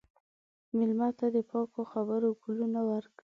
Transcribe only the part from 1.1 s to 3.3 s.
ته د پاکو خبرو ګلونه ورکړه.